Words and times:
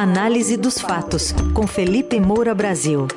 Análise 0.00 0.56
dos 0.56 0.78
fatos, 0.78 1.32
com 1.52 1.66
Felipe 1.66 2.20
Moura 2.20 2.54
Brasil. 2.54 3.08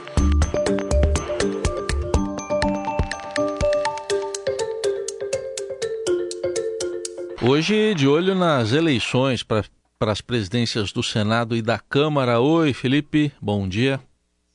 Hoje, 7.39 7.93
de 7.93 8.07
olho 8.07 8.33
nas 8.33 8.73
eleições 8.73 9.43
para 9.43 9.63
as 9.99 10.21
presidências 10.21 10.91
do 10.91 11.03
Senado 11.03 11.55
e 11.55 11.61
da 11.61 11.77
Câmara. 11.77 12.39
Oi, 12.39 12.73
Felipe, 12.73 13.31
bom 13.39 13.69
dia. 13.69 13.99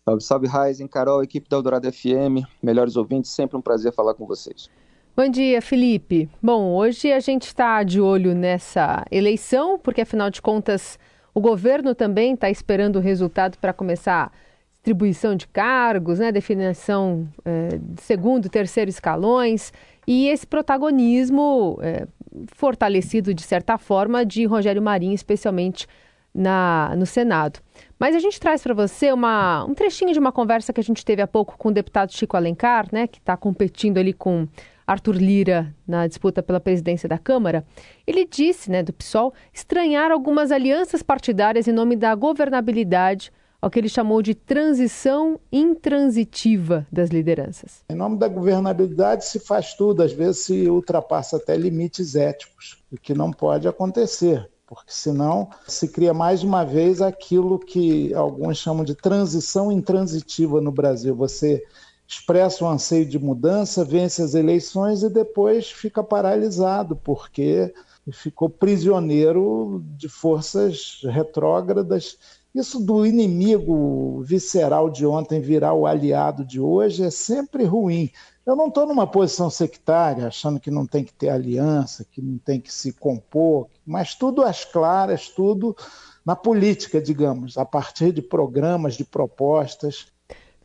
Salve, 0.04 0.20
salve, 0.24 0.46
Raizen, 0.48 0.88
Carol, 0.88 1.22
equipe 1.22 1.48
da 1.48 1.56
Eldorado 1.56 1.92
FM, 1.92 2.44
melhores 2.60 2.96
ouvintes, 2.96 3.30
sempre 3.30 3.56
um 3.56 3.62
prazer 3.62 3.92
falar 3.92 4.14
com 4.14 4.26
vocês. 4.26 4.68
Bom 5.16 5.28
dia, 5.28 5.62
Felipe. 5.62 6.28
Bom, 6.42 6.74
hoje 6.74 7.12
a 7.12 7.20
gente 7.20 7.44
está 7.44 7.84
de 7.84 8.00
olho 8.00 8.34
nessa 8.34 9.06
eleição, 9.12 9.78
porque 9.78 10.00
afinal 10.00 10.28
de 10.28 10.42
contas 10.42 10.98
o 11.36 11.40
governo 11.42 11.94
também 11.94 12.32
está 12.32 12.48
esperando 12.48 12.96
o 12.96 13.00
resultado 13.00 13.58
para 13.58 13.70
começar 13.70 14.32
distribuição 14.72 15.36
de 15.36 15.46
cargos, 15.46 16.18
né, 16.18 16.32
definição 16.32 17.28
é, 17.44 17.76
de 17.78 18.00
segundo 18.00 18.48
terceiro 18.48 18.88
escalões, 18.88 19.70
e 20.06 20.28
esse 20.28 20.46
protagonismo 20.46 21.78
é, 21.82 22.06
fortalecido 22.54 23.34
de 23.34 23.42
certa 23.42 23.76
forma 23.76 24.24
de 24.24 24.46
Rogério 24.46 24.80
Marinho, 24.80 25.12
especialmente 25.12 25.86
na, 26.34 26.94
no 26.96 27.04
Senado. 27.04 27.60
Mas 27.98 28.16
a 28.16 28.18
gente 28.18 28.40
traz 28.40 28.62
para 28.62 28.72
você 28.72 29.12
uma, 29.12 29.62
um 29.66 29.74
trechinho 29.74 30.14
de 30.14 30.18
uma 30.18 30.32
conversa 30.32 30.72
que 30.72 30.80
a 30.80 30.84
gente 30.84 31.04
teve 31.04 31.20
há 31.20 31.26
pouco 31.26 31.58
com 31.58 31.68
o 31.68 31.72
deputado 31.72 32.14
Chico 32.14 32.34
Alencar, 32.34 32.86
né, 32.90 33.06
que 33.06 33.18
está 33.18 33.36
competindo 33.36 33.98
ali 33.98 34.14
com 34.14 34.48
Arthur 34.86 35.16
Lira 35.16 35.74
na 35.86 36.06
disputa 36.06 36.42
pela 36.42 36.60
presidência 36.60 37.08
da 37.08 37.18
Câmara, 37.18 37.66
ele 38.06 38.24
disse, 38.24 38.70
né, 38.70 38.82
do 38.82 38.92
PSOL, 38.92 39.34
estranhar 39.52 40.12
algumas 40.12 40.52
alianças 40.52 41.02
partidárias 41.02 41.66
em 41.66 41.72
nome 41.72 41.96
da 41.96 42.14
governabilidade, 42.14 43.32
ao 43.60 43.70
que 43.70 43.80
ele 43.80 43.88
chamou 43.88 44.22
de 44.22 44.34
transição 44.34 45.40
intransitiva 45.50 46.86
das 46.92 47.10
lideranças. 47.10 47.82
Em 47.90 47.96
nome 47.96 48.16
da 48.16 48.28
governabilidade 48.28 49.24
se 49.24 49.40
faz 49.40 49.74
tudo, 49.74 50.02
às 50.02 50.12
vezes 50.12 50.44
se 50.44 50.68
ultrapassa 50.68 51.36
até 51.36 51.56
limites 51.56 52.14
éticos, 52.14 52.84
o 52.92 52.96
que 52.96 53.14
não 53.14 53.32
pode 53.32 53.66
acontecer 53.66 54.48
porque 54.66 54.90
senão 54.92 55.48
se 55.68 55.86
cria 55.86 56.12
mais 56.12 56.42
uma 56.42 56.64
vez 56.64 57.00
aquilo 57.00 57.56
que 57.56 58.12
alguns 58.14 58.58
chamam 58.58 58.84
de 58.84 58.96
transição 58.96 59.70
intransitiva 59.70 60.60
no 60.60 60.72
Brasil. 60.72 61.14
Você 61.14 61.62
expressa 62.06 62.64
um 62.64 62.68
anseio 62.68 63.04
de 63.04 63.18
mudança, 63.18 63.84
vence 63.84 64.22
as 64.22 64.34
eleições 64.34 65.02
e 65.02 65.10
depois 65.10 65.70
fica 65.70 66.02
paralisado, 66.04 66.94
porque 66.94 67.74
ficou 68.12 68.48
prisioneiro 68.48 69.82
de 69.96 70.08
forças 70.08 71.00
retrógradas. 71.04 72.16
Isso 72.54 72.80
do 72.80 73.04
inimigo 73.04 74.22
visceral 74.22 74.88
de 74.88 75.04
ontem 75.04 75.40
virar 75.40 75.74
o 75.74 75.86
aliado 75.86 76.44
de 76.44 76.60
hoje 76.60 77.02
é 77.02 77.10
sempre 77.10 77.64
ruim. 77.64 78.10
Eu 78.46 78.54
não 78.54 78.68
estou 78.68 78.86
numa 78.86 79.06
posição 79.06 79.50
sectária, 79.50 80.28
achando 80.28 80.60
que 80.60 80.70
não 80.70 80.86
tem 80.86 81.02
que 81.02 81.12
ter 81.12 81.28
aliança, 81.28 82.06
que 82.10 82.22
não 82.22 82.38
tem 82.38 82.60
que 82.60 82.72
se 82.72 82.92
compor, 82.92 83.66
mas 83.84 84.14
tudo 84.14 84.42
às 84.42 84.64
claras, 84.64 85.28
tudo 85.28 85.76
na 86.24 86.36
política, 86.36 87.02
digamos, 87.02 87.58
a 87.58 87.64
partir 87.64 88.12
de 88.12 88.22
programas, 88.22 88.94
de 88.94 89.04
propostas 89.04 90.06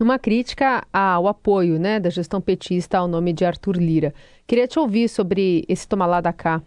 numa 0.01 0.17
crítica 0.17 0.83
ao 0.91 1.27
apoio 1.27 1.79
né, 1.79 1.99
da 1.99 2.09
gestão 2.09 2.41
petista 2.41 2.97
ao 2.97 3.07
nome 3.07 3.31
de 3.31 3.45
Arthur 3.45 3.77
Lira. 3.77 4.11
Queria 4.47 4.67
te 4.67 4.79
ouvir 4.79 5.07
sobre 5.07 5.63
esse 5.69 5.87
tomar 5.87 6.07
lá 6.07 6.19
da 6.19 6.33
cá. 6.33 6.59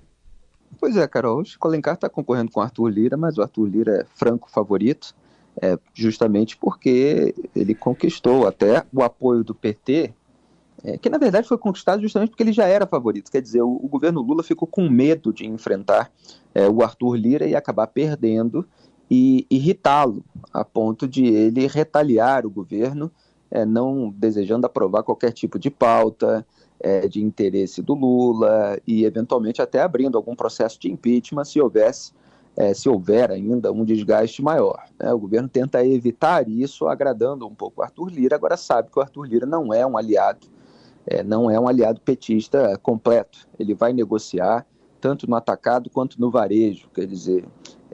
Pois 0.79 0.97
é, 0.97 1.07
Carol, 1.09 1.41
o 1.41 1.45
Chico 1.45 1.67
Alencar 1.67 1.95
está 1.95 2.09
concorrendo 2.09 2.53
com 2.53 2.61
o 2.61 2.63
Arthur 2.63 2.89
Lira, 2.89 3.17
mas 3.17 3.37
o 3.37 3.43
Arthur 3.43 3.67
Lira 3.67 3.93
é 4.03 4.05
franco 4.15 4.49
favorito, 4.49 5.13
é, 5.61 5.77
justamente 5.93 6.57
porque 6.57 7.35
ele 7.57 7.75
conquistou 7.75 8.47
até 8.47 8.85
o 8.93 9.03
apoio 9.03 9.43
do 9.43 9.53
PT, 9.53 10.15
é, 10.85 10.97
que 10.97 11.11
na 11.11 11.19
verdade 11.19 11.49
foi 11.49 11.59
conquistado 11.59 12.03
justamente 12.03 12.31
porque 12.31 12.43
ele 12.45 12.53
já 12.53 12.67
era 12.67 12.87
favorito. 12.87 13.33
Quer 13.33 13.43
dizer, 13.43 13.63
o, 13.63 13.81
o 13.83 13.89
governo 13.89 14.23
Lula 14.23 14.45
ficou 14.45 14.69
com 14.69 14.89
medo 14.89 15.33
de 15.33 15.45
enfrentar 15.45 16.09
é, 16.55 16.69
o 16.69 16.83
Arthur 16.85 17.17
Lira 17.17 17.49
e 17.49 17.57
acabar 17.57 17.89
perdendo 17.89 18.65
e 19.11 19.47
irritá-lo, 19.51 20.25
a 20.53 20.65
ponto 20.65 21.07
de 21.07 21.27
ele 21.27 21.67
retaliar 21.67 22.47
o 22.47 22.51
governo 22.51 23.11
é, 23.51 23.65
não 23.65 24.11
desejando 24.11 24.67
aprovar 24.67 25.03
qualquer 25.03 25.33
tipo 25.33 25.59
de 25.59 25.71
pauta 25.71 26.45
é, 26.81 27.07
de 27.07 27.23
interesse 27.23 27.81
do 27.81 27.95
Lula 27.95 28.79
e 28.87 29.05
eventualmente 29.05 29.63
até 29.63 29.81
abrindo 29.81 30.19
algum 30.19 30.35
processo 30.35 30.79
de 30.81 30.91
impeachment 30.91 31.45
se 31.45 31.61
houvesse 31.61 32.13
é, 32.57 32.73
se 32.73 32.89
houver 32.89 33.31
ainda 33.31 33.73
um 33.73 33.85
desgaste 33.85 34.43
maior. 34.43 34.85
Né? 34.99 35.13
O 35.13 35.19
governo 35.19 35.49
tenta 35.49 35.85
evitar 35.85 36.49
isso, 36.49 36.87
agradando 36.87 37.47
um 37.47 37.55
pouco 37.55 37.81
o 37.81 37.85
Arthur 37.85 38.09
Lira, 38.11 38.37
agora 38.37 38.57
sabe 38.57 38.91
que 38.91 38.99
o 38.99 39.03
Arthur 39.03 39.25
Lira 39.25 39.47
não 39.47 39.75
é 39.75 39.85
um 39.85 39.97
aliado, 39.97 40.47
é, 41.07 41.23
não 41.23 41.51
é 41.51 41.59
um 41.59 41.67
aliado 41.67 42.01
petista 42.01 42.79
completo. 42.79 43.49
Ele 43.59 43.75
vai 43.75 43.93
negociar 43.93 44.65
tanto 45.01 45.29
no 45.29 45.37
atacado 45.37 45.91
quanto 45.91 46.21
no 46.21 46.31
varejo, 46.31 46.89
quer 46.95 47.07
dizer, 47.07 47.45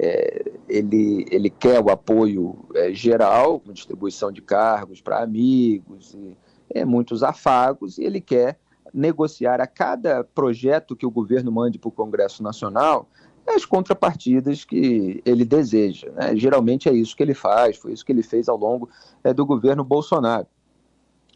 é, 0.02 0.52
ele, 0.66 1.26
ele 1.30 1.50
quer 1.50 1.78
o 1.78 1.90
apoio 1.90 2.56
é, 2.74 2.90
geral, 2.94 3.60
com 3.60 3.70
distribuição 3.70 4.32
de 4.32 4.40
cargos 4.40 5.02
para 5.02 5.22
amigos, 5.22 6.14
e, 6.14 6.34
é, 6.70 6.86
muitos 6.86 7.22
afagos, 7.22 7.98
e 7.98 8.04
ele 8.04 8.20
quer 8.20 8.58
negociar 8.94 9.60
a 9.60 9.66
cada 9.66 10.24
projeto 10.24 10.96
que 10.96 11.04
o 11.04 11.10
governo 11.10 11.52
mande 11.52 11.78
para 11.78 11.88
o 11.88 11.92
Congresso 11.92 12.42
Nacional 12.42 13.06
as 13.46 13.64
contrapartidas 13.64 14.64
que 14.64 15.20
ele 15.24 15.44
deseja. 15.44 16.10
Né? 16.12 16.36
Geralmente 16.36 16.88
é 16.88 16.92
isso 16.92 17.16
que 17.16 17.22
ele 17.22 17.34
faz, 17.34 17.76
foi 17.76 17.92
isso 17.92 18.04
que 18.04 18.12
ele 18.12 18.22
fez 18.22 18.48
ao 18.48 18.56
longo 18.56 18.88
é, 19.22 19.34
do 19.34 19.44
governo 19.44 19.84
Bolsonaro. 19.84 20.46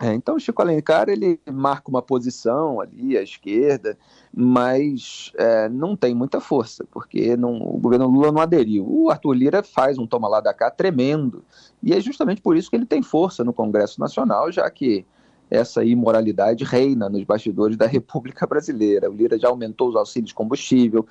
É, 0.03 0.12
então, 0.12 0.34
o 0.34 0.41
Chico 0.41 0.60
Alencar 0.60 1.09
ele 1.09 1.41
marca 1.50 1.88
uma 1.88 2.03
posição 2.03 2.81
ali 2.81 3.16
à 3.16 3.22
esquerda, 3.22 3.97
mas 4.34 5.32
é, 5.37 5.69
não 5.69 5.94
tem 5.94 6.15
muita 6.15 6.41
força, 6.41 6.84
porque 6.91 7.37
não, 7.37 7.56
o 7.56 7.78
governo 7.78 8.09
Lula 8.09 8.33
não 8.33 8.43
aderiu. 8.43 8.84
O 8.88 9.09
Arthur 9.09 9.34
Lira 9.34 9.62
faz 9.62 9.97
um 9.97 10.06
toma 10.06 10.28
lá 10.28 10.41
da 10.41 10.53
cá 10.53 10.69
tremendo, 10.71 11.44
e 11.83 11.93
é 11.93 12.00
justamente 12.00 12.43
por 12.43 12.56
isso 12.56 12.69
que 12.69 12.77
ele 12.77 12.87
tem 12.87 13.03
força 13.03 13.44
no 13.44 13.53
Congresso 13.53 14.00
Nacional, 14.00 14.50
já 14.50 14.69
que 14.69 15.06
essa 15.49 15.84
imoralidade 15.84 16.65
reina 16.65 17.09
nos 17.09 17.22
bastidores 17.22 17.77
da 17.77 17.87
República 17.88 18.47
Brasileira. 18.47 19.09
O 19.10 19.15
Lira 19.15 19.38
já 19.38 19.49
aumentou 19.49 19.88
os 19.91 19.97
auxílios 19.97 20.28
de 20.28 20.34
combustível, 20.34 21.06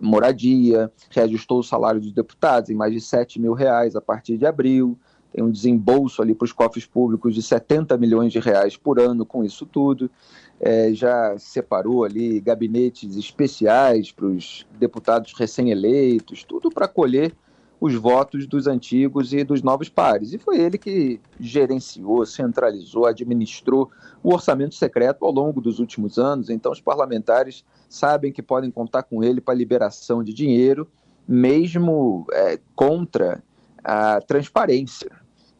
moradia, 0.00 0.90
reajustou 1.10 1.60
o 1.60 1.62
salário 1.62 2.00
dos 2.00 2.12
deputados 2.12 2.70
em 2.70 2.74
mais 2.74 2.92
de 2.92 3.00
7 3.00 3.40
mil 3.40 3.52
reais 3.52 3.94
a 3.94 4.00
partir 4.00 4.36
de 4.36 4.46
abril 4.46 4.98
tem 5.32 5.44
um 5.44 5.50
desembolso 5.50 6.22
ali 6.22 6.34
para 6.34 6.44
os 6.44 6.52
cofres 6.52 6.86
públicos 6.86 7.34
de 7.34 7.42
70 7.42 7.96
milhões 7.98 8.32
de 8.32 8.38
reais 8.38 8.76
por 8.76 8.98
ano 8.98 9.26
com 9.26 9.44
isso 9.44 9.66
tudo. 9.66 10.10
É, 10.58 10.92
já 10.94 11.36
separou 11.38 12.04
ali 12.04 12.40
gabinetes 12.40 13.16
especiais 13.16 14.10
para 14.10 14.26
os 14.26 14.66
deputados 14.78 15.34
recém-eleitos, 15.34 16.42
tudo 16.44 16.70
para 16.70 16.88
colher 16.88 17.34
os 17.80 17.94
votos 17.94 18.46
dos 18.46 18.66
antigos 18.66 19.32
e 19.32 19.44
dos 19.44 19.62
novos 19.62 19.88
pares. 19.88 20.32
E 20.32 20.38
foi 20.38 20.58
ele 20.58 20.78
que 20.78 21.20
gerenciou, 21.38 22.24
centralizou, 22.24 23.06
administrou 23.06 23.90
o 24.22 24.32
orçamento 24.32 24.74
secreto 24.74 25.24
ao 25.24 25.32
longo 25.32 25.60
dos 25.60 25.78
últimos 25.78 26.18
anos. 26.18 26.48
Então, 26.48 26.72
os 26.72 26.80
parlamentares 26.80 27.64
sabem 27.88 28.32
que 28.32 28.42
podem 28.42 28.70
contar 28.70 29.02
com 29.02 29.22
ele 29.22 29.40
para 29.40 29.54
liberação 29.54 30.24
de 30.24 30.32
dinheiro, 30.32 30.88
mesmo 31.28 32.26
é, 32.32 32.58
contra 32.74 33.42
a 33.86 34.20
transparência. 34.20 35.10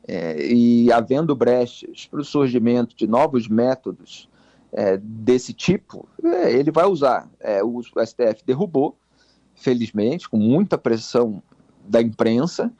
É, 0.09 0.47
e 0.47 0.93
havendo 0.93 1.35
brechas 1.35 2.07
para 2.07 2.21
o 2.21 2.25
surgimento 2.25 2.95
de 2.97 3.07
novos 3.07 3.49
métodos 3.49 4.29
é, 4.73 4.97
desse 4.97 5.53
tipo, 5.53 6.09
é, 6.23 6.53
ele 6.53 6.71
vai 6.71 6.87
usar. 6.87 7.29
É, 7.41 7.63
o 7.63 7.81
STF 7.83 8.45
derrubou, 8.45 8.97
felizmente, 9.55 10.29
com 10.29 10.37
muita 10.37 10.77
pressão 10.77 11.43
da 11.89 12.03
imprensa, 12.03 12.73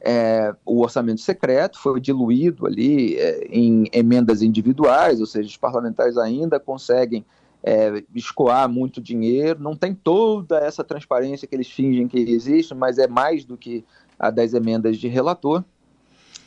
é, 0.00 0.54
o 0.64 0.80
orçamento 0.80 1.20
secreto 1.20 1.78
foi 1.78 2.00
diluído 2.00 2.66
ali 2.66 3.16
é, 3.16 3.46
em 3.48 3.84
emendas 3.92 4.42
individuais, 4.42 5.20
ou 5.20 5.26
seja, 5.26 5.48
os 5.48 5.56
parlamentares 5.56 6.16
ainda 6.16 6.58
conseguem 6.58 7.24
escoar 8.12 8.68
muito 8.68 9.00
dinheiro, 9.00 9.62
não 9.62 9.76
tem 9.76 9.94
toda 9.94 10.58
essa 10.58 10.82
transparência 10.82 11.46
que 11.46 11.54
eles 11.54 11.70
fingem 11.70 12.08
que 12.08 12.18
existe, 12.18 12.74
mas 12.74 12.98
é 12.98 13.06
mais 13.06 13.44
do 13.44 13.56
que 13.56 13.84
das 14.30 14.54
emendas 14.54 14.98
de 14.98 15.08
relator 15.08 15.64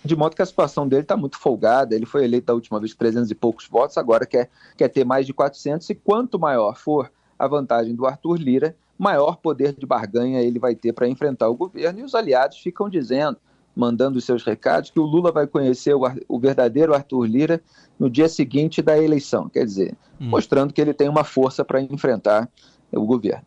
de 0.06 0.16
modo 0.16 0.36
que 0.36 0.42
a 0.42 0.46
situação 0.46 0.88
dele 0.88 1.02
está 1.02 1.18
muito 1.18 1.38
folgada. 1.38 1.96
Ele 1.96 2.06
foi 2.06 2.24
eleito 2.24 2.52
a 2.52 2.56
última 2.56 2.80
vez 2.80 2.94
com 2.94 3.00
300 3.00 3.32
e 3.32 3.36
poucos 3.36 3.68
votos, 3.68 3.98
agora 3.98 4.26
quer, 4.26 4.50
quer 4.78 4.88
ter 4.88 5.04
mais 5.04 5.26
de 5.26 5.34
400. 5.34 5.90
E 5.90 5.96
quanto 5.96 6.40
maior 6.40 6.78
for 6.78 7.12
a 7.38 7.48
vantagem 7.48 7.96
do 7.96 8.06
Arthur 8.06 8.38
Lira, 8.38 8.76
maior 8.98 9.38
poder 9.38 9.74
de 9.74 9.86
barganha 9.86 10.42
ele 10.42 10.60
vai 10.60 10.76
ter 10.76 10.94
para 10.94 11.08
enfrentar 11.08 11.50
o 11.50 11.56
governo. 11.56 12.00
E 12.00 12.04
os 12.04 12.14
aliados 12.14 12.60
ficam 12.60 12.88
dizendo, 12.88 13.38
mandando 13.76 14.20
os 14.20 14.24
seus 14.24 14.44
recados, 14.44 14.92
que 14.92 15.00
o 15.00 15.04
Lula 15.04 15.32
vai 15.32 15.48
conhecer 15.48 15.96
o, 15.96 16.02
o 16.30 16.40
verdadeiro 16.40 16.94
Arthur 16.94 17.26
Lira 17.26 17.62
no 18.00 18.10
dia 18.10 18.30
seguinte 18.30 18.84
da 18.84 18.98
eleição. 18.98 19.50
Quer 19.50 19.66
dizer, 19.66 19.98
hum. 20.22 20.30
mostrando 20.30 20.72
que 20.72 20.80
ele 20.80 20.94
tem 20.94 21.10
uma 21.10 21.24
força 21.24 21.66
para 21.66 21.82
enfrentar 21.82 22.48
o 22.92 23.06
governo. 23.06 23.44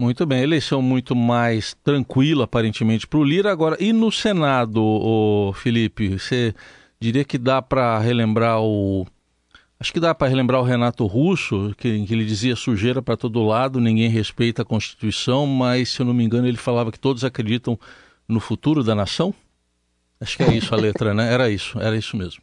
Muito 0.00 0.24
bem, 0.24 0.42
eleição 0.42 0.80
muito 0.80 1.14
mais 1.14 1.76
tranquila, 1.84 2.44
aparentemente, 2.44 3.06
para 3.06 3.18
o 3.18 3.22
Lira. 3.22 3.52
Agora, 3.52 3.76
e 3.78 3.92
no 3.92 4.10
Senado, 4.10 4.82
o 4.82 5.52
Felipe, 5.52 6.18
você 6.18 6.54
diria 6.98 7.22
que 7.22 7.36
dá 7.36 7.60
para 7.60 7.98
relembrar 7.98 8.62
o. 8.62 9.06
Acho 9.78 9.92
que 9.92 10.00
dá 10.00 10.14
para 10.14 10.26
relembrar 10.26 10.58
o 10.58 10.64
Renato 10.64 11.04
Russo, 11.04 11.74
que, 11.76 12.06
que 12.06 12.14
ele 12.14 12.24
dizia 12.24 12.56
sujeira 12.56 13.02
para 13.02 13.14
todo 13.14 13.42
lado, 13.42 13.78
ninguém 13.78 14.08
respeita 14.08 14.62
a 14.62 14.64
Constituição, 14.64 15.46
mas, 15.46 15.90
se 15.90 16.00
eu 16.00 16.06
não 16.06 16.14
me 16.14 16.24
engano, 16.24 16.48
ele 16.48 16.56
falava 16.56 16.90
que 16.90 16.98
todos 16.98 17.22
acreditam 17.22 17.78
no 18.26 18.40
futuro 18.40 18.82
da 18.82 18.94
nação? 18.94 19.34
Acho 20.18 20.38
que 20.38 20.44
é 20.44 20.54
isso 20.54 20.74
a 20.74 20.78
letra, 20.78 21.12
né? 21.12 21.30
Era 21.30 21.50
isso, 21.50 21.78
era 21.78 21.94
isso 21.94 22.16
mesmo. 22.16 22.42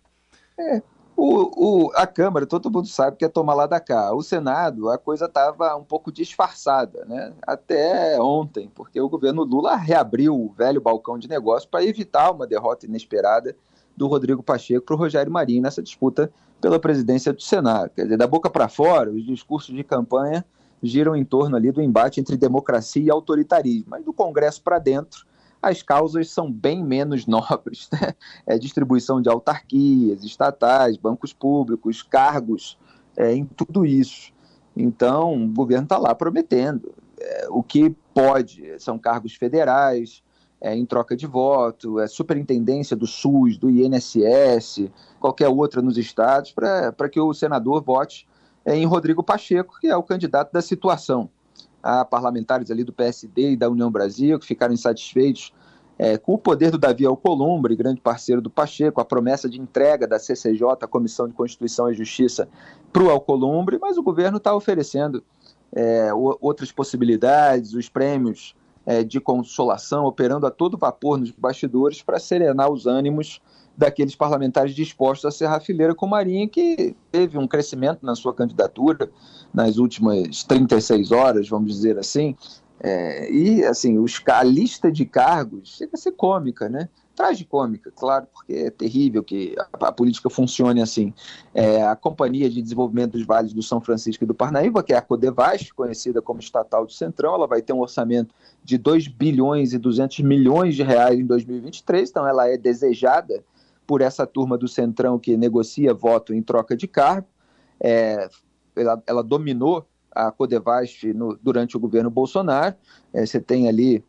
É, 0.60 0.80
o, 1.18 1.88
o, 1.88 1.92
a 1.96 2.06
Câmara, 2.06 2.46
todo 2.46 2.70
mundo 2.70 2.88
sabe 2.88 3.18
que 3.18 3.26
é 3.26 3.28
tomar 3.28 3.56
lá 3.56 3.66
da 3.66 3.80
cá. 3.80 4.14
O 4.14 4.22
Senado, 4.22 4.88
a 4.88 5.00
coisa 5.00 5.26
estava 5.26 5.76
um 5.76 5.84
pouco 5.84 6.12
disfarçada, 6.12 7.04
né? 7.06 7.34
Até 7.42 8.22
ontem, 8.22 8.72
porque 8.74 9.02
o 9.02 9.10
governo 9.10 9.44
Lula 9.44 9.76
reabriu 9.76 10.36
o 10.36 10.54
velho 10.54 10.80
balcão 10.80 11.18
de 11.18 11.28
negócios 11.28 11.66
para 11.66 11.84
evitar 11.84 12.30
uma 12.30 12.46
derrota 12.46 12.86
inesperada 12.86 13.56
do 13.98 14.06
Rodrigo 14.06 14.44
Pacheco 14.44 14.86
para 14.86 14.96
o 14.96 15.00
Rogério 15.00 15.32
Marinho 15.32 15.64
nessa 15.64 15.82
disputa 15.82 16.32
pela 16.62 16.80
presidência 16.80 17.34
do 17.34 17.42
Senado. 17.42 17.90
Quer 17.96 18.04
dizer, 18.04 18.18
da 18.18 18.28
boca 18.28 18.48
para 18.48 18.70
fora, 18.70 19.10
os 19.10 19.26
discursos 19.26 19.76
de 19.76 19.84
campanha 19.84 20.46
giram 20.84 21.16
em 21.16 21.26
torno 21.26 21.56
ali 21.56 21.72
do 21.72 21.82
embate 21.82 22.20
entre 22.20 22.38
democracia 22.38 23.04
e 23.04 23.10
autoritarismo, 23.10 23.88
mas 23.90 24.06
do 24.06 24.14
Congresso 24.14 24.62
para 24.62 24.78
dentro 24.78 25.26
as 25.62 25.82
causas 25.82 26.30
são 26.30 26.52
bem 26.52 26.84
menos 26.84 27.26
nobres. 27.28 27.90
Né? 27.92 28.14
É 28.46 28.58
distribuição 28.58 29.22
de 29.22 29.30
autarquias, 29.30 30.24
estatais, 30.24 30.98
bancos 30.98 31.34
públicos, 31.34 32.02
cargos, 32.02 32.78
é, 33.16 33.34
em 33.34 33.46
tudo 33.46 33.86
isso. 33.86 34.32
Então, 34.76 35.44
o 35.44 35.48
governo 35.48 35.84
está 35.84 35.98
lá 35.98 36.14
prometendo. 36.14 36.94
É, 37.20 37.48
o 37.50 37.64
que 37.64 37.96
pode 38.14 38.80
são 38.80 39.00
cargos 39.00 39.34
federais, 39.34 40.22
é, 40.62 40.76
em 40.76 40.86
troca 40.86 41.16
de 41.16 41.26
voto, 41.26 42.00
é 42.00 42.08
superintendência 42.08 42.96
do 42.96 43.08
SUS, 43.08 43.58
do 43.58 43.70
INSS, 43.70 44.90
qualquer 45.20 45.48
outra 45.50 45.82
nos 45.82 45.98
estados, 45.98 46.52
para 46.52 47.10
que 47.12 47.20
o 47.20 47.34
senador 47.34 47.82
vote 47.82 48.28
é, 48.66 48.76
em 48.76 48.86
Rodrigo 48.86 49.24
Pacheco, 49.24 49.80
que 49.80 49.88
é 49.88 49.96
o 49.96 50.04
candidato 50.04 50.52
da 50.52 50.62
situação. 50.62 51.30
Há 51.82 52.04
parlamentares 52.04 52.72
ali 52.72 52.84
do 52.84 52.94
PSD 52.94 53.52
e 53.52 53.58
da 53.58 53.70
União 53.70 53.92
Brasil 53.92 54.40
que 54.40 54.46
ficaram 54.46 54.74
insatisfeitos 54.74 55.54
é, 56.00 56.18
com 56.18 56.34
o 56.34 56.38
poder 56.38 56.70
do 56.70 56.78
Davi 56.78 57.06
Alcolumbre, 57.06 57.76
grande 57.76 58.00
parceiro 58.00 58.42
do 58.42 58.50
Pacheco, 58.50 59.02
a 59.02 59.06
promessa 59.06 59.50
de 59.50 59.60
entrega 59.60 60.08
da 60.08 60.20
CCJ, 60.20 60.64
a 60.82 60.88
Comissão 60.88 61.28
de 61.28 61.34
Constituição 61.34 61.90
e 61.90 61.96
Justiça, 61.96 62.48
para 62.94 63.04
o 63.04 63.10
Alcolumbre, 63.10 63.80
mas 63.82 63.98
o 63.98 64.04
governo 64.04 64.38
está 64.38 64.54
oferecendo 64.54 65.24
é, 65.74 66.12
outras 66.14 66.72
possibilidades, 66.72 67.74
os 67.74 67.90
prêmios 67.90 68.56
é, 68.86 69.04
de 69.04 69.20
consolação, 69.20 70.06
operando 70.06 70.46
a 70.46 70.52
todo 70.52 70.78
vapor 70.78 71.18
nos 71.18 71.32
bastidores 71.32 72.02
para 72.02 72.20
serenar 72.20 72.72
os 72.72 72.86
ânimos 72.86 73.42
daqueles 73.78 74.16
parlamentares 74.16 74.74
dispostos 74.74 75.26
a 75.26 75.32
serrar 75.32 75.62
fileira 75.62 75.94
com 75.94 76.08
Marinha, 76.08 76.48
que 76.48 76.96
teve 77.12 77.38
um 77.38 77.48
crescimento 77.48 78.04
na 78.04 78.16
sua 78.16 78.34
candidatura 78.34 79.10
nas 79.54 79.78
últimas 79.78 80.44
36 80.44 81.12
horas, 81.12 81.48
vamos 81.48 81.72
dizer 81.72 82.00
assim. 82.00 82.36
É, 82.80 83.32
e, 83.32 83.64
assim, 83.64 83.98
os, 83.98 84.22
a 84.28 84.44
lista 84.44 84.92
de 84.92 85.06
cargos 85.06 85.78
chega 85.78 85.92
a 85.94 85.98
ser 85.98 86.12
cômica, 86.12 86.68
né? 86.70 86.90
Tragicômica, 87.16 87.92
claro, 87.96 88.28
porque 88.32 88.54
é 88.54 88.70
terrível 88.70 89.24
que 89.24 89.56
a, 89.58 89.88
a 89.88 89.92
política 89.92 90.30
funcione 90.30 90.82
assim. 90.82 91.12
É, 91.54 91.82
a 91.84 91.96
Companhia 91.96 92.48
de 92.48 92.62
Desenvolvimento 92.62 93.14
dos 93.14 93.26
Vales 93.26 93.54
do 93.54 93.64
São 93.64 93.82
Francisco 93.82 94.24
e 94.24 94.28
do 94.28 94.36
Parnaíba, 94.36 94.84
que 94.84 94.94
é 94.94 94.98
a 94.98 95.02
Codevasf, 95.02 95.74
conhecida 95.74 96.22
como 96.22 96.40
estatal 96.40 96.86
do 96.86 96.92
Centrão, 96.92 97.34
ela 97.34 97.48
vai 97.48 97.64
ter 97.64 97.74
um 97.74 97.80
orçamento 97.80 98.36
de 98.64 98.78
2 98.78 99.08
bilhões 99.08 99.74
e 99.74 99.80
200 99.80 100.20
milhões 100.20 100.76
de 100.76 100.84
reais 100.84 101.20
em 101.20 101.26
2023, 101.26 102.08
então 102.10 102.28
ela 102.28 102.48
é 102.48 102.56
desejada 102.56 103.44
por 103.88 104.02
essa 104.02 104.28
turma 104.28 104.58
do 104.58 104.68
Centrão 104.68 105.18
que 105.18 105.38
negocia 105.38 105.94
voto 105.94 106.34
em 106.34 106.44
troca 106.44 106.76
de 106.76 106.88
cargo. 106.88 107.28
É, 107.80 108.30
ela, 108.76 109.02
ela, 109.08 109.24
dominou 109.24 109.88
a 110.12 110.30
Codevasf 110.32 111.14
no, 111.14 111.40
durante 111.42 111.78
o 111.78 111.80
governo 111.80 112.10
Bolsonaro. 112.10 112.76
É, 113.14 113.26
você 113.26 113.40
tem 113.40 113.70
ali 113.70 114.04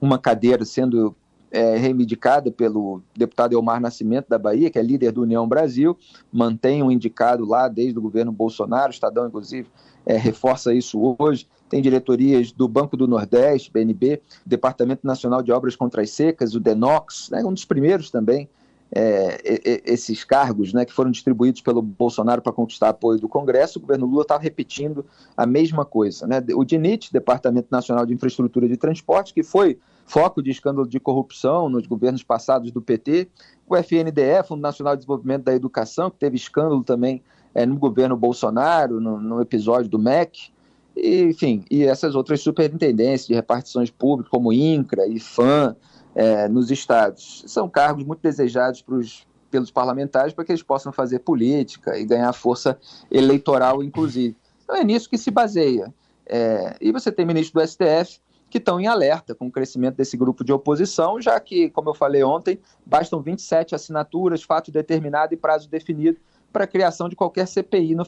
uma 0.00 0.18
cadeira 0.18 0.64
sendo 0.64 1.16
é, 1.50 1.76
reivindicada 1.76 2.50
pelo 2.50 3.00
deputado 3.16 3.54
Elmar 3.54 3.80
Nascimento 3.80 4.28
da 4.28 4.38
Bahia, 4.38 4.70
que 4.70 4.78
é 4.78 4.82
líder 4.82 5.12
do 5.12 5.22
União 5.22 5.48
Brasil, 5.48 5.96
mantém 6.30 6.82
um 6.82 6.90
indicado 6.90 7.46
lá 7.46 7.66
desde 7.68 7.98
o 7.98 8.02
governo 8.02 8.30
Bolsonaro, 8.30 8.88
o 8.88 8.94
Estadão, 8.94 9.26
inclusive, 9.26 9.68
é, 10.04 10.16
reforça 10.16 10.74
isso 10.74 11.16
hoje. 11.18 11.48
Tem 11.68 11.82
diretorias 11.82 12.52
do 12.52 12.68
Banco 12.68 12.96
do 12.96 13.06
Nordeste, 13.06 13.70
BNB, 13.72 14.22
Departamento 14.44 15.06
Nacional 15.06 15.42
de 15.42 15.52
Obras 15.52 15.76
Contra 15.76 16.02
as 16.02 16.10
Secas, 16.10 16.54
o 16.54 16.60
DENOX, 16.60 17.30
né, 17.30 17.44
um 17.44 17.52
dos 17.52 17.64
primeiros 17.64 18.10
também 18.10 18.48
é, 18.94 19.82
esses 19.84 20.24
cargos 20.24 20.72
né, 20.72 20.84
que 20.84 20.92
foram 20.92 21.10
distribuídos 21.10 21.60
pelo 21.60 21.82
Bolsonaro 21.82 22.40
para 22.40 22.52
conquistar 22.52 22.88
apoio 22.88 23.20
do 23.20 23.28
Congresso, 23.28 23.78
o 23.78 23.82
governo 23.82 24.06
Lula 24.06 24.22
estava 24.22 24.42
repetindo 24.42 25.04
a 25.36 25.46
mesma 25.46 25.84
coisa. 25.84 26.26
Né? 26.26 26.42
O 26.54 26.64
DINIT, 26.64 27.12
Departamento 27.12 27.68
Nacional 27.70 28.06
de 28.06 28.14
Infraestrutura 28.14 28.66
de 28.68 28.76
Transporte, 28.76 29.34
que 29.34 29.42
foi 29.42 29.78
foco 30.06 30.42
de 30.42 30.50
escândalo 30.50 30.88
de 30.88 30.98
corrupção 30.98 31.68
nos 31.68 31.86
governos 31.86 32.22
passados 32.22 32.70
do 32.70 32.80
PT, 32.80 33.28
o 33.68 33.76
FNDE, 33.76 34.42
Fundo 34.46 34.62
Nacional 34.62 34.94
de 34.94 35.00
Desenvolvimento 35.00 35.44
da 35.44 35.54
Educação, 35.54 36.10
que 36.10 36.16
teve 36.16 36.36
escândalo 36.36 36.82
também 36.82 37.22
é, 37.54 37.66
no 37.66 37.76
governo 37.76 38.16
Bolsonaro, 38.16 39.00
no, 39.00 39.20
no 39.20 39.42
episódio 39.42 39.90
do 39.90 39.98
MEC, 39.98 40.50
e, 40.96 41.24
enfim, 41.24 41.64
e 41.70 41.84
essas 41.84 42.14
outras 42.14 42.40
superintendências 42.40 43.28
de 43.28 43.34
repartições 43.34 43.90
públicas, 43.90 44.30
como 44.30 44.52
INCRA 44.52 45.06
e 45.06 45.20
FAM, 45.20 45.76
é, 46.18 46.48
nos 46.48 46.68
estados. 46.68 47.44
São 47.46 47.68
cargos 47.68 48.02
muito 48.02 48.18
desejados 48.20 48.82
pros, 48.82 49.24
pelos 49.52 49.70
parlamentares 49.70 50.32
para 50.32 50.44
que 50.44 50.50
eles 50.50 50.64
possam 50.64 50.92
fazer 50.92 51.20
política 51.20 51.96
e 51.96 52.04
ganhar 52.04 52.32
força 52.32 52.76
eleitoral, 53.08 53.84
inclusive. 53.84 54.36
Então 54.64 54.74
é 54.74 54.82
nisso 54.82 55.08
que 55.08 55.16
se 55.16 55.30
baseia. 55.30 55.94
É, 56.26 56.76
e 56.80 56.90
você 56.90 57.12
tem 57.12 57.24
ministros 57.24 57.52
do 57.52 57.70
STF 57.70 58.20
que 58.50 58.58
estão 58.58 58.80
em 58.80 58.88
alerta 58.88 59.32
com 59.32 59.46
o 59.46 59.50
crescimento 59.50 59.94
desse 59.94 60.16
grupo 60.16 60.42
de 60.42 60.52
oposição, 60.52 61.20
já 61.20 61.38
que, 61.38 61.70
como 61.70 61.90
eu 61.90 61.94
falei 61.94 62.24
ontem, 62.24 62.58
bastam 62.84 63.22
27 63.22 63.76
assinaturas, 63.76 64.42
fato 64.42 64.72
determinado 64.72 65.32
e 65.34 65.36
prazo 65.36 65.70
definido 65.70 66.18
para 66.52 66.64
a 66.64 66.66
criação 66.66 67.08
de 67.08 67.14
qualquer 67.14 67.46
CPI 67.46 67.94
no, 67.94 68.04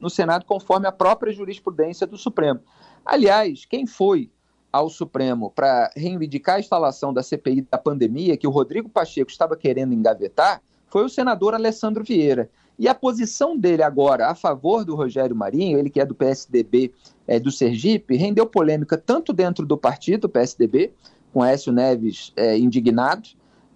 no 0.00 0.10
Senado, 0.10 0.44
conforme 0.44 0.88
a 0.88 0.92
própria 0.92 1.32
jurisprudência 1.32 2.04
do 2.04 2.18
Supremo. 2.18 2.60
Aliás, 3.04 3.64
quem 3.64 3.86
foi 3.86 4.30
ao 4.74 4.90
Supremo 4.90 5.52
para 5.54 5.88
reivindicar 5.94 6.56
a 6.56 6.58
instalação 6.58 7.14
da 7.14 7.22
CPI 7.22 7.64
da 7.70 7.78
pandemia, 7.78 8.36
que 8.36 8.44
o 8.44 8.50
Rodrigo 8.50 8.88
Pacheco 8.88 9.30
estava 9.30 9.56
querendo 9.56 9.94
engavetar, 9.94 10.60
foi 10.88 11.04
o 11.04 11.08
senador 11.08 11.54
Alessandro 11.54 12.02
Vieira. 12.02 12.50
E 12.76 12.88
a 12.88 12.94
posição 12.94 13.56
dele 13.56 13.84
agora 13.84 14.26
a 14.26 14.34
favor 14.34 14.84
do 14.84 14.96
Rogério 14.96 15.36
Marinho, 15.36 15.78
ele 15.78 15.88
que 15.88 16.00
é 16.00 16.04
do 16.04 16.12
PSDB 16.12 16.92
é, 17.24 17.38
do 17.38 17.52
Sergipe, 17.52 18.16
rendeu 18.16 18.46
polêmica 18.46 18.98
tanto 18.98 19.32
dentro 19.32 19.64
do 19.64 19.78
partido, 19.78 20.28
PSDB, 20.28 20.92
com 21.32 21.44
Écio 21.44 21.72
Neves 21.72 22.32
é, 22.34 22.58
indignado, 22.58 23.28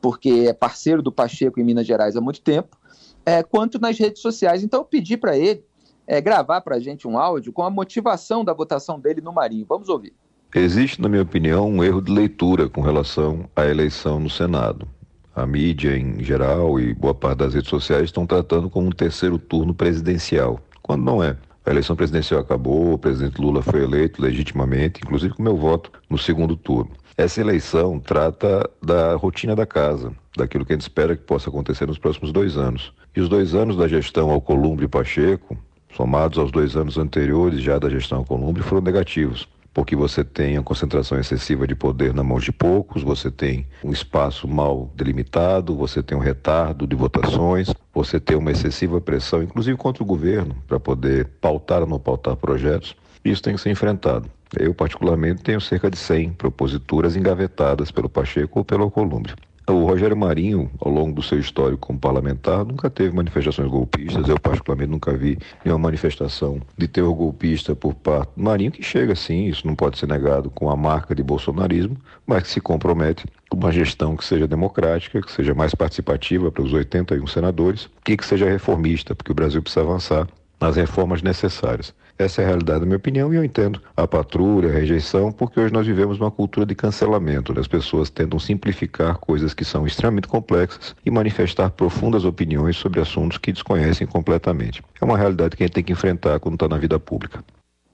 porque 0.02 0.46
é 0.48 0.52
parceiro 0.52 1.00
do 1.00 1.12
Pacheco 1.12 1.60
em 1.60 1.64
Minas 1.64 1.86
Gerais 1.86 2.16
há 2.16 2.20
muito 2.20 2.40
tempo, 2.40 2.76
é, 3.24 3.44
quanto 3.44 3.78
nas 3.78 3.96
redes 3.96 4.20
sociais. 4.20 4.64
Então 4.64 4.80
eu 4.80 4.84
pedi 4.84 5.16
para 5.16 5.38
ele 5.38 5.62
é, 6.08 6.20
gravar 6.20 6.60
para 6.60 6.74
a 6.74 6.80
gente 6.80 7.06
um 7.06 7.16
áudio 7.16 7.52
com 7.52 7.62
a 7.62 7.70
motivação 7.70 8.44
da 8.44 8.52
votação 8.52 8.98
dele 8.98 9.20
no 9.20 9.32
Marinho. 9.32 9.64
Vamos 9.64 9.88
ouvir. 9.88 10.12
Existe, 10.54 11.02
na 11.02 11.10
minha 11.10 11.22
opinião, 11.22 11.68
um 11.68 11.84
erro 11.84 12.00
de 12.00 12.10
leitura 12.10 12.70
com 12.70 12.80
relação 12.80 13.44
à 13.54 13.66
eleição 13.66 14.18
no 14.18 14.30
Senado. 14.30 14.88
A 15.36 15.46
mídia 15.46 15.94
em 15.94 16.24
geral 16.24 16.80
e 16.80 16.94
boa 16.94 17.14
parte 17.14 17.40
das 17.40 17.52
redes 17.52 17.68
sociais 17.68 18.04
estão 18.04 18.26
tratando 18.26 18.70
como 18.70 18.86
um 18.86 18.90
terceiro 18.90 19.38
turno 19.38 19.74
presidencial, 19.74 20.58
quando 20.82 21.04
não 21.04 21.22
é. 21.22 21.36
A 21.66 21.70
eleição 21.70 21.94
presidencial 21.94 22.40
acabou, 22.40 22.94
o 22.94 22.98
presidente 22.98 23.38
Lula 23.38 23.60
foi 23.60 23.82
eleito 23.82 24.22
legitimamente, 24.22 25.02
inclusive 25.04 25.34
com 25.34 25.42
meu 25.42 25.54
voto 25.54 25.92
no 26.08 26.16
segundo 26.16 26.56
turno. 26.56 26.92
Essa 27.14 27.42
eleição 27.42 28.00
trata 28.00 28.68
da 28.82 29.14
rotina 29.16 29.54
da 29.54 29.66
casa, 29.66 30.12
daquilo 30.34 30.64
que 30.64 30.72
a 30.72 30.76
gente 30.76 30.82
espera 30.82 31.14
que 31.14 31.24
possa 31.24 31.50
acontecer 31.50 31.86
nos 31.86 31.98
próximos 31.98 32.32
dois 32.32 32.56
anos. 32.56 32.94
E 33.14 33.20
os 33.20 33.28
dois 33.28 33.54
anos 33.54 33.76
da 33.76 33.86
gestão 33.86 34.30
Alcolumbre 34.30 34.86
e 34.86 34.88
Pacheco, 34.88 35.58
somados 35.94 36.38
aos 36.38 36.50
dois 36.50 36.74
anos 36.74 36.96
anteriores 36.96 37.60
já 37.60 37.78
da 37.78 37.90
gestão 37.90 38.18
Alcolumbre, 38.18 38.62
foram 38.62 38.80
negativos 38.80 39.46
porque 39.72 39.94
você 39.94 40.24
tem 40.24 40.56
a 40.56 40.62
concentração 40.62 41.18
excessiva 41.18 41.66
de 41.66 41.74
poder 41.74 42.12
na 42.12 42.22
mão 42.22 42.38
de 42.38 42.52
poucos, 42.52 43.02
você 43.02 43.30
tem 43.30 43.66
um 43.84 43.92
espaço 43.92 44.48
mal 44.48 44.90
delimitado, 44.94 45.76
você 45.76 46.02
tem 46.02 46.16
um 46.16 46.20
retardo 46.20 46.86
de 46.86 46.96
votações, 46.96 47.72
você 47.92 48.18
tem 48.18 48.36
uma 48.36 48.50
excessiva 48.50 49.00
pressão, 49.00 49.42
inclusive 49.42 49.76
contra 49.76 50.02
o 50.02 50.06
governo, 50.06 50.56
para 50.66 50.80
poder 50.80 51.26
pautar 51.40 51.82
ou 51.82 51.88
não 51.88 51.98
pautar 51.98 52.36
projetos. 52.36 52.96
Isso 53.24 53.42
tem 53.42 53.54
que 53.54 53.60
ser 53.60 53.70
enfrentado. 53.70 54.28
Eu, 54.58 54.74
particularmente, 54.74 55.42
tenho 55.42 55.60
cerca 55.60 55.90
de 55.90 55.98
100 55.98 56.32
proposituras 56.32 57.16
engavetadas 57.16 57.90
pelo 57.90 58.08
Pacheco 58.08 58.60
ou 58.60 58.64
pelo 58.64 58.84
Alcolumbre. 58.84 59.34
O 59.68 59.84
Rogério 59.84 60.16
Marinho, 60.16 60.70
ao 60.80 60.90
longo 60.90 61.12
do 61.12 61.22
seu 61.22 61.38
histórico 61.38 61.88
como 61.88 61.98
parlamentar, 61.98 62.64
nunca 62.64 62.88
teve 62.88 63.14
manifestações 63.14 63.68
golpistas. 63.68 64.26
Eu, 64.26 64.40
particularmente, 64.40 64.90
nunca 64.90 65.14
vi 65.14 65.38
nenhuma 65.62 65.88
manifestação 65.88 66.58
de 66.76 66.88
terror 66.88 67.14
golpista 67.14 67.76
por 67.76 67.92
parte 67.94 68.30
do 68.34 68.42
Marinho, 68.42 68.70
que 68.70 68.82
chega, 68.82 69.14
sim, 69.14 69.44
isso 69.44 69.66
não 69.66 69.74
pode 69.74 69.98
ser 69.98 70.08
negado, 70.08 70.48
com 70.48 70.70
a 70.70 70.76
marca 70.76 71.14
de 71.14 71.22
bolsonarismo, 71.22 71.98
mas 72.26 72.44
que 72.44 72.48
se 72.48 72.60
compromete 72.62 73.26
com 73.50 73.58
uma 73.58 73.70
gestão 73.70 74.16
que 74.16 74.24
seja 74.24 74.48
democrática, 74.48 75.20
que 75.20 75.30
seja 75.30 75.54
mais 75.54 75.74
participativa 75.74 76.50
para 76.50 76.62
os 76.62 76.72
81 76.72 77.26
senadores 77.26 77.90
e 78.08 78.16
que 78.16 78.24
seja 78.24 78.48
reformista, 78.48 79.14
porque 79.14 79.32
o 79.32 79.34
Brasil 79.34 79.62
precisa 79.62 79.84
avançar 79.84 80.26
nas 80.58 80.76
reformas 80.76 81.20
necessárias. 81.20 81.94
Essa 82.18 82.42
é 82.42 82.44
a 82.44 82.48
realidade, 82.48 82.80
na 82.80 82.86
minha 82.86 82.96
opinião, 82.96 83.32
e 83.32 83.36
eu 83.36 83.44
entendo 83.44 83.80
a 83.96 84.04
patrulha, 84.04 84.68
a 84.68 84.72
rejeição, 84.72 85.30
porque 85.30 85.60
hoje 85.60 85.72
nós 85.72 85.86
vivemos 85.86 86.18
uma 86.18 86.32
cultura 86.32 86.66
de 86.66 86.74
cancelamento. 86.74 87.54
Né? 87.54 87.60
As 87.60 87.68
pessoas 87.68 88.10
tentam 88.10 88.40
simplificar 88.40 89.18
coisas 89.18 89.54
que 89.54 89.64
são 89.64 89.86
extremamente 89.86 90.26
complexas 90.26 90.96
e 91.06 91.12
manifestar 91.12 91.70
profundas 91.70 92.24
opiniões 92.24 92.76
sobre 92.76 93.00
assuntos 93.00 93.38
que 93.38 93.52
desconhecem 93.52 94.04
completamente. 94.04 94.82
É 95.00 95.04
uma 95.04 95.16
realidade 95.16 95.56
que 95.56 95.62
a 95.62 95.66
gente 95.66 95.74
tem 95.74 95.84
que 95.84 95.92
enfrentar 95.92 96.40
quando 96.40 96.54
está 96.54 96.66
na 96.66 96.76
vida 96.76 96.98
pública. 96.98 97.44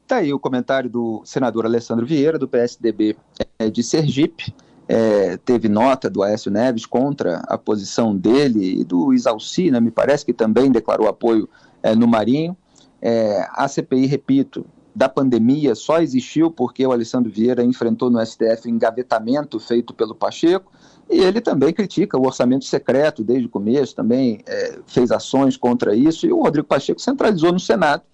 Está 0.04 0.16
aí 0.16 0.32
o 0.32 0.38
comentário 0.38 0.88
do 0.88 1.20
senador 1.26 1.66
Alessandro 1.66 2.06
Vieira, 2.06 2.38
do 2.38 2.48
PSDB 2.48 3.16
é, 3.58 3.68
de 3.68 3.82
Sergipe. 3.82 4.54
É, 4.88 5.36
teve 5.38 5.68
nota 5.68 6.08
do 6.08 6.22
Aécio 6.22 6.50
Neves 6.50 6.86
contra 6.86 7.42
a 7.46 7.58
posição 7.58 8.16
dele 8.16 8.80
e 8.80 8.84
do 8.84 9.12
Isalci, 9.12 9.70
né, 9.70 9.80
me 9.80 9.90
parece 9.90 10.24
que 10.24 10.32
também 10.32 10.70
declarou 10.70 11.08
apoio 11.08 11.48
é, 11.82 11.94
no 11.94 12.06
Marinho. 12.06 12.56
É, 13.06 13.46
a 13.52 13.68
CPI, 13.68 14.06
repito, 14.06 14.64
da 14.96 15.10
pandemia 15.10 15.74
só 15.74 16.00
existiu 16.00 16.50
porque 16.50 16.86
o 16.86 16.90
Alessandro 16.90 17.30
Vieira 17.30 17.62
enfrentou 17.62 18.08
no 18.08 18.24
STF 18.24 18.70
engavetamento 18.70 19.60
feito 19.60 19.92
pelo 19.92 20.14
Pacheco, 20.14 20.72
e 21.10 21.20
ele 21.20 21.42
também 21.42 21.70
critica 21.70 22.16
o 22.16 22.24
orçamento 22.24 22.64
secreto 22.64 23.22
desde 23.22 23.46
o 23.46 23.50
começo, 23.50 23.94
também 23.94 24.40
é, 24.46 24.78
fez 24.86 25.10
ações 25.10 25.54
contra 25.54 25.94
isso, 25.94 26.26
e 26.26 26.32
o 26.32 26.40
Rodrigo 26.40 26.66
Pacheco 26.66 26.98
centralizou 26.98 27.52
no 27.52 27.60
Senado 27.60 28.04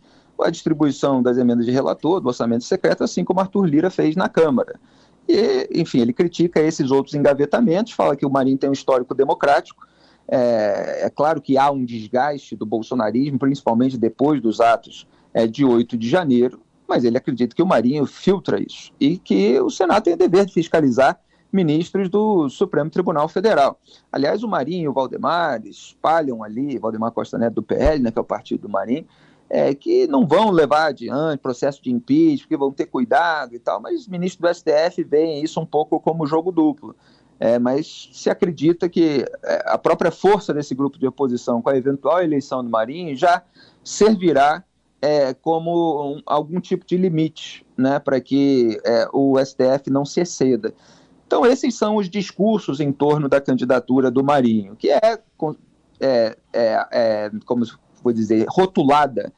a 0.42 0.50
distribuição 0.50 1.22
das 1.22 1.38
emendas 1.38 1.66
de 1.66 1.70
relator 1.70 2.20
do 2.20 2.26
orçamento 2.26 2.64
secreto, 2.64 3.04
assim 3.04 3.22
como 3.22 3.38
Arthur 3.38 3.66
Lira 3.66 3.90
fez 3.90 4.16
na 4.16 4.28
Câmara. 4.28 4.80
E, 5.28 5.68
enfim, 5.72 6.00
ele 6.00 6.12
critica 6.12 6.60
esses 6.60 6.90
outros 6.90 7.14
engavetamentos, 7.14 7.92
fala 7.92 8.16
que 8.16 8.26
o 8.26 8.30
Marinho 8.30 8.58
tem 8.58 8.68
um 8.68 8.72
histórico 8.72 9.14
democrático, 9.14 9.86
é, 10.32 11.06
é, 11.06 11.10
claro 11.10 11.42
que 11.42 11.58
há 11.58 11.68
um 11.72 11.84
desgaste 11.84 12.54
do 12.54 12.64
bolsonarismo, 12.64 13.36
principalmente 13.36 13.98
depois 13.98 14.40
dos 14.40 14.60
atos 14.60 15.08
é, 15.34 15.44
de 15.44 15.64
8 15.64 15.98
de 15.98 16.08
janeiro, 16.08 16.60
mas 16.86 17.04
ele 17.04 17.18
acredita 17.18 17.54
que 17.54 17.62
o 17.62 17.66
Marinho 17.66 18.06
filtra 18.06 18.62
isso 18.62 18.92
e 19.00 19.18
que 19.18 19.60
o 19.60 19.68
Senado 19.70 20.04
tem 20.04 20.14
o 20.14 20.16
dever 20.16 20.46
de 20.46 20.52
fiscalizar 20.52 21.20
ministros 21.52 22.08
do 22.08 22.48
Supremo 22.48 22.88
Tribunal 22.90 23.28
Federal. 23.28 23.80
Aliás, 24.12 24.44
o 24.44 24.48
Marinho 24.48 24.84
e 24.84 24.88
o 24.88 24.92
Valdemar 24.92 25.66
espalham 25.66 26.44
ali, 26.44 26.78
Valdemar 26.78 27.10
Costa 27.10 27.36
Neto 27.36 27.54
do 27.54 27.62
PL, 27.62 28.00
né, 28.00 28.12
que 28.12 28.18
é 28.18 28.22
o 28.22 28.24
partido 28.24 28.62
do 28.62 28.68
Marinho, 28.68 29.04
é, 29.48 29.74
que 29.74 30.06
não 30.06 30.24
vão 30.28 30.50
levar 30.52 30.86
adiante 30.86 31.40
processo 31.40 31.82
de 31.82 31.90
impeachment, 31.90 32.46
que 32.48 32.56
vão 32.56 32.70
ter 32.70 32.86
cuidado 32.86 33.52
e 33.52 33.58
tal, 33.58 33.80
mas 33.80 34.02
os 34.02 34.06
ministros 34.06 34.48
do 34.48 34.54
STF 34.54 35.02
veem 35.02 35.42
isso 35.42 35.60
um 35.60 35.66
pouco 35.66 35.98
como 35.98 36.24
jogo 36.24 36.52
duplo 36.52 36.94
é, 37.40 37.58
mas 37.58 38.10
se 38.12 38.28
acredita 38.28 38.86
que 38.86 39.24
é, 39.42 39.64
a 39.64 39.78
própria 39.78 40.10
força 40.10 40.52
desse 40.52 40.74
grupo 40.74 40.98
de 40.98 41.06
oposição 41.06 41.62
com 41.62 41.70
a 41.70 41.76
eventual 41.76 42.22
eleição 42.22 42.62
do 42.62 42.68
Marinho 42.68 43.16
já 43.16 43.42
servirá 43.82 44.62
é, 45.00 45.32
como 45.32 46.16
um, 46.16 46.22
algum 46.26 46.60
tipo 46.60 46.84
de 46.86 46.98
limite 46.98 47.64
né, 47.78 47.98
para 47.98 48.20
que 48.20 48.78
é, 48.84 49.08
o 49.10 49.42
STF 49.42 49.88
não 49.88 50.04
se 50.04 50.20
exceda. 50.20 50.74
Então, 51.26 51.46
esses 51.46 51.74
são 51.74 51.96
os 51.96 52.10
discursos 52.10 52.78
em 52.78 52.92
torno 52.92 53.26
da 53.26 53.40
candidatura 53.40 54.10
do 54.10 54.22
Marinho, 54.22 54.76
que 54.76 54.90
é, 54.90 55.18
é, 55.98 56.36
é, 56.52 57.30
como 57.46 57.64
vou 58.02 58.12
dizer, 58.12 58.44
rotulada 58.48 59.32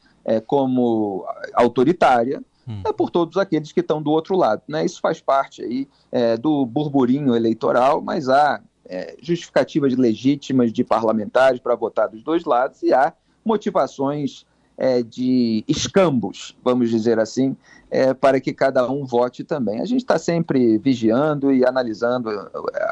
como 0.46 1.26
autoritária, 1.52 2.40
hum. 2.68 2.82
é 2.86 2.92
por 2.92 3.10
todos 3.10 3.36
aqueles 3.36 3.72
que 3.72 3.80
estão 3.80 4.02
do 4.02 4.10
outro 4.10 4.36
lado. 4.36 4.62
Né? 4.68 4.84
Isso 4.84 5.00
faz 5.00 5.20
parte 5.20 5.62
aí 5.62 5.88
é, 6.10 6.36
do 6.36 6.64
burburinho 6.66 7.34
eleitoral, 7.34 8.00
mas 8.00 8.28
há 8.28 8.60
é, 8.86 9.16
justificativas 9.20 9.96
legítimas 9.96 10.72
de 10.72 10.84
parlamentares 10.84 11.60
para 11.60 11.74
votar 11.74 12.08
dos 12.08 12.22
dois 12.22 12.44
lados 12.44 12.82
e 12.82 12.92
há 12.92 13.12
motivações 13.44 14.44
é, 14.76 15.02
de 15.02 15.64
escambos, 15.68 16.56
vamos 16.64 16.90
dizer 16.90 17.18
assim, 17.18 17.56
é, 17.90 18.14
para 18.14 18.40
que 18.40 18.52
cada 18.52 18.90
um 18.90 19.04
vote 19.04 19.44
também. 19.44 19.80
A 19.80 19.84
gente 19.84 20.00
está 20.00 20.18
sempre 20.18 20.78
vigiando 20.78 21.52
e 21.52 21.64
analisando 21.64 22.28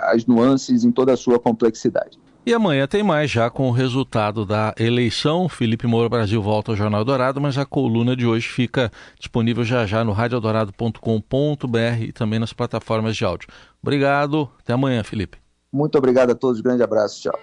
as 0.03 0.27
nuances 0.27 0.85
em 0.85 0.93
toda 0.93 1.13
a 1.13 1.17
sua 1.17 1.39
complexidade. 1.39 2.19
E 2.45 2.55
amanhã 2.55 2.87
tem 2.87 3.03
mais 3.03 3.31
já 3.31 3.51
com 3.51 3.69
o 3.69 3.71
resultado 3.71 4.47
da 4.47 4.75
eleição. 4.79 5.49
Felipe 5.49 5.87
Moura 5.87 6.09
Brasil 6.09 6.41
volta 6.43 6.73
ao 6.73 6.77
Jornal 6.77 7.05
Dourado, 7.05 7.41
mas 7.41 7.59
a 7.59 7.67
coluna 7.67 8.17
de 8.17 8.27
hoje 8.27 8.49
fica 8.49 8.91
disponível 9.19 9.63
já 9.63 9.85
já 9.85 10.03
no 10.03 10.13
radiodourado.com.br 10.13 12.03
e 12.03 12.13
também 12.13 12.39
nas 12.39 12.53
plataformas 12.53 13.17
de 13.17 13.25
áudio. 13.25 13.49
Obrigado, 13.83 14.49
até 14.59 14.73
amanhã, 14.73 15.05
Felipe. 15.05 15.39
Muito 15.73 15.97
obrigado 15.99 16.31
a 16.31 16.35
todos, 16.35 16.61
grande 16.61 16.83
abraço, 16.83 17.23
tchau. 17.23 17.41